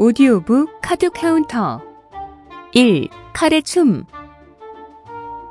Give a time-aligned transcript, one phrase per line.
[0.00, 1.82] 오디오북 카드 카운터
[2.72, 3.08] 1.
[3.34, 4.04] 칼의 춤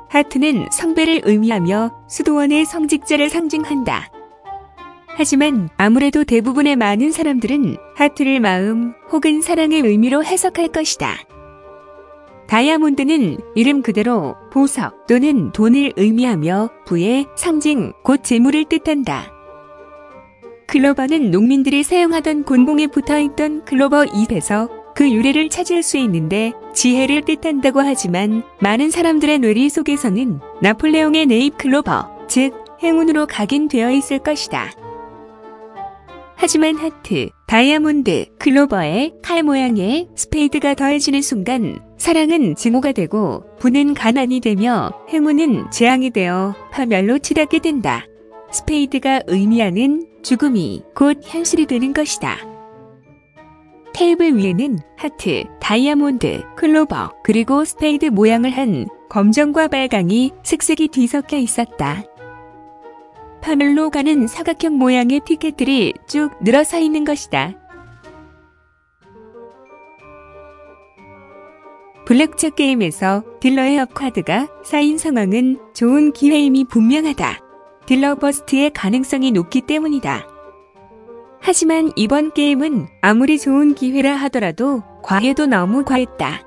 [0.08, 4.10] 하트는 성배를 의미하며 수도원의 성직자를 상징한다.
[5.06, 11.14] 하지만 아무래도 대부분의 많은 사람들은 하트를 마음 혹은 사랑의 의미로 해석할 것이다.
[12.46, 19.37] 다이아몬드는 이름 그대로 보석 또는 돈을 의미하며 부의 상징, 곧 재물을 뜻한다.
[20.68, 27.80] 클로버는 농민들이 사용하던 곤봉에 붙어 있던 클로버 잎에서 그 유래를 찾을 수 있는데 지혜를 뜻한다고
[27.80, 34.70] 하지만 많은 사람들의 뇌리 속에서는 나폴레옹의 네잎 클로버, 즉 행운으로 각인되어 있을 것이다.
[36.36, 44.92] 하지만 하트, 다이아몬드, 클로버에 칼 모양의 스페이드가 더해지는 순간 사랑은 증오가 되고 부는 가난이 되며
[45.08, 48.04] 행운은 재앙이 되어 파멸로 치닫게 된다.
[48.50, 52.36] 스페이드가 의미하는 죽음이 곧 현실이 되는 것이다.
[53.92, 62.04] 테이블 위에는 하트, 다이아몬드, 클로버, 그리고 스페이드 모양을 한 검정과 빨강이 색색이 뒤섞여 있었다.
[63.40, 67.54] 파멸로 가는 사각형 모양의 티켓들이 쭉 늘어서 있는 것이다.
[72.06, 77.47] 블랙잭 게임에서 딜러의 up card가 쌓인 상황은 좋은 기회임이 분명하다.
[77.88, 80.26] 딜러 bust의 가능성이 높기 때문이다.
[81.40, 86.42] 하지만 이번 게임은 아무리 좋은 기회라 하더라도 과해도 너무 과했다.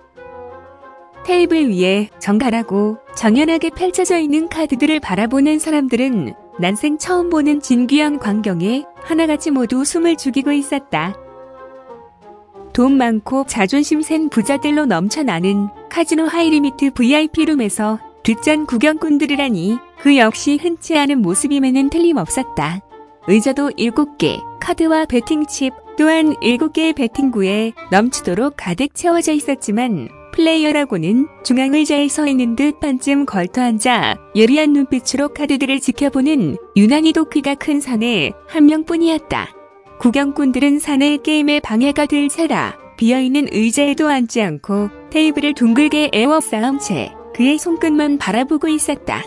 [1.25, 9.49] 테이블 위에 정갈하고 정연하게 펼쳐져 있는 카드들을 바라보는 사람들은 난생 처음 보는 진귀한 광경에 하나같이
[9.49, 11.15] 모두 숨을 죽이고 있었다.
[12.71, 20.97] 돈 많고 자존심 센 부자들로 넘쳐나는 카지노 high limit VIP룸에서 뒷전 구경꾼들이라니 그 역시 흔치
[20.97, 22.81] 않은 모습임에는 틀림없었다.
[23.27, 32.25] 의자도 7개, 카드와 베팅칩 또한 7개의 베팅구에 넘치도록 가득 채워져 있었지만 플레이어라고는 중앙 의자에 서
[32.25, 39.49] 있는 듯 반쯤 걸터 앉아 예리한 눈빛으로 카드들을 지켜보는 유난히도 키가 큰 사내 한 명뿐이었다.
[39.99, 48.17] 구경꾼들은 사내 게임에 방해가 될세라 비어있는 의자에도 앉지 않고 테이블을 둥글게 에워싸은 채 그의 손끝만
[48.17, 49.23] 바라보고 있었다.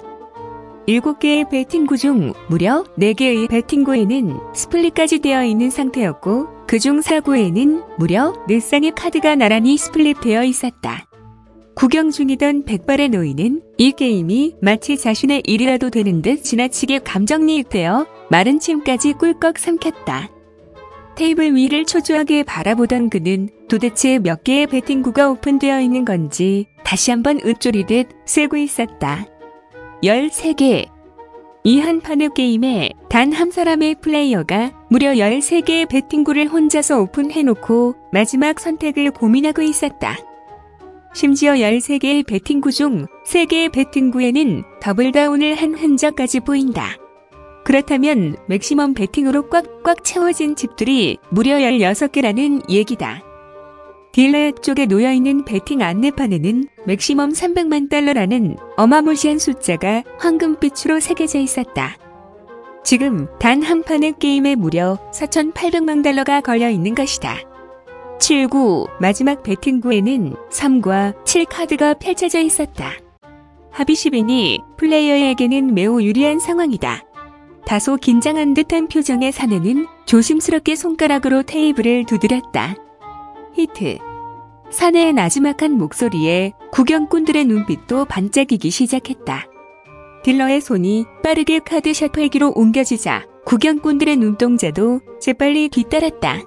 [0.87, 9.35] 7개의 배팅구 중 무려 4개의 배팅구에는 split까지 되어 있는 상태였고 그중 4구에는 무려 4쌍의 카드가
[9.35, 11.07] 나란히 split되어 있었다.
[11.75, 19.15] 구경 중이던 백발의 노인은 이 게임이 마치 자신의 일이라도 되는 듯 지나치게 감정이입되어 마른 침까지
[19.15, 20.31] 꿀꺽 삼켰다.
[21.17, 28.09] 테이블 위를 초조하게 바라보던 그는 도대체 몇 개의 배팅구가 오픈되어 있는 건지 다시 한번 읊조리듯
[28.27, 29.27] 세고 있었다.
[30.05, 30.87] 13개.
[31.67, 39.11] 이 한 판의 게임에 단 한 사람의 플레이어가 무려 13개의 배팅구를 혼자서 오픈해놓고 마지막 선택을
[39.13, 40.19] 고민하고 있었다.
[41.15, 46.97] 심지어 13개의 배팅구 중 3개의 배팅구에는 double down을 한 흔적까지 보인다.
[47.65, 53.23] 그렇다면 maximum 배팅으로 꽉꽉 채워진 집들이 무려 16개라는 얘기다.
[54.15, 61.97] 딜러 쪽에 놓여있는 베팅 안내판에는 maximum 300만 달러라는 어마무시한 숫자가 황금빛으로 새겨져 있었다.
[62.85, 67.39] 지금 단 한 판의 게임에 무려 4,800만 달러가 걸려 있는 것이다.
[68.21, 72.93] 7구 마지막 배팅구에는 3과 7 카드가 펼쳐져 있었다.
[73.73, 77.03] 10이니 플레이어에게는 매우 유리한 상황이다.
[77.67, 82.77] 다소 긴장한 듯한 표정의 사내는 조심스럽게 손가락으로 테이블을 두드렸다.
[83.55, 83.99] 히트.
[84.71, 89.47] 사내의 나지막한 목소리에 구경꾼들의 눈빛도 반짝이기 시작했다.
[90.25, 96.41] 딜러의 손이 빠르게 카드 셔플기로 옮겨지자 구경꾼들의 눈동자도 재빨리 뒤따랐다.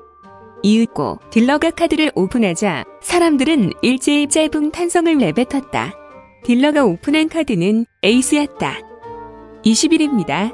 [0.64, 5.94] 이윽고 딜러가 카드를 오픈하자 사람들은 일제히 짧은 탄성을 내뱉었다.
[6.44, 8.80] 딜러가 오픈한 카드는 에이스였다.
[9.64, 10.54] 20일입니다.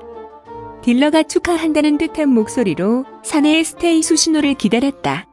[0.82, 5.28] 딜러가 축하한다는 듯한 목소리로 사내의 스테이 수신호를 기다렸다.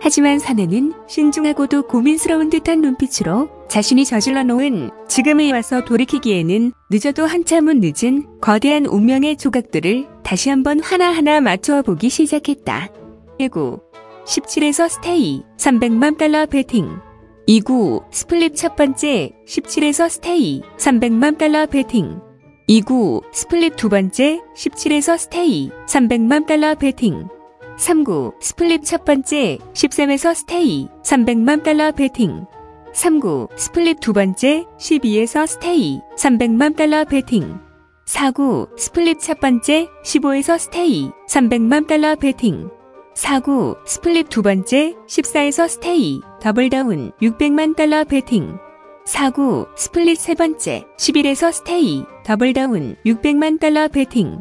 [0.00, 8.40] 하지만 사내는 신중하고도 고민스러운 듯한 눈빛으로 자신이 저질러 놓은 지금에 와서 돌이키기에는 늦어도 한참은 늦은
[8.40, 12.90] 거대한 운명의 조각들을 다시 한번 하나하나 맞추어 보기 시작했다.
[13.40, 13.80] 1구
[14.26, 16.88] 17에서 stay 300만 달러 베팅.
[17.48, 22.20] 2구 split 첫 번째 17에서 stay 300만 달러 베팅.
[22.68, 27.28] 2구 split 두 번째 17에서 stay 300만 달러 베팅
[27.78, 32.46] 3구 split 첫 번째 13에서 stay 300만 달러 베팅.
[32.92, 37.58] 3구 split 두 번째 12에서 stay 300만 달러 베팅.
[38.06, 42.70] 4구 split 첫 번째 15에서 stay 300만 달러 베팅.
[43.14, 48.56] 4구 split 두 번째 14에서 stay double down 600만 달러 베팅.
[49.06, 54.40] 4구 split 세 번째 11에서 stay double down 600만 달러 베팅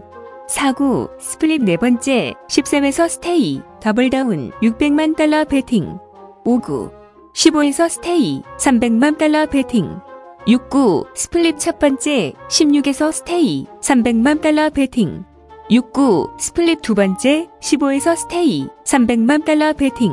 [0.54, 5.98] 4구 split 네 번째 13에서 stay double down 600만 달러 베팅.
[6.46, 6.92] 5구
[7.34, 10.00] 15에서 stay 300만 달러 베팅.
[10.46, 15.26] 6구 split 첫 번째 16에서 stay 300만 달러 베팅.
[15.72, 20.12] 6구 split 두 번째 15에서 stay 300만 달러 베팅.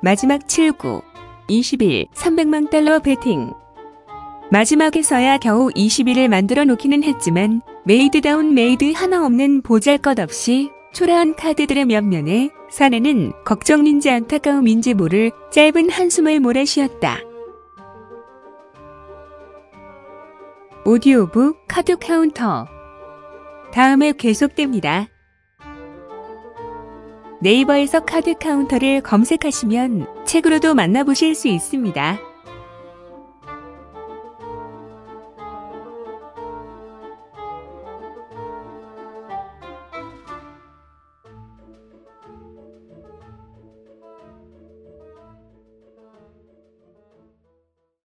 [0.00, 1.02] 마지막 7구
[1.48, 3.52] 21 300만 달러 베팅.
[4.52, 13.32] 마지막에서야 겨우 21을 만들어 놓기는 했지만 made다운 made 하나 없는 보잘것없이 초라한 카드들의 면면에 사내는
[13.44, 17.18] 걱정인지 안타까움인지 모를 짧은 한숨을 몰아 쉬었다.
[20.84, 22.66] 오디오북 카드 카운터
[23.72, 25.08] 다음에 계속됩니다.
[27.40, 32.31] 네이버에서 카드 카운터를 검색하시면 책으로도 만나보실 수 있습니다.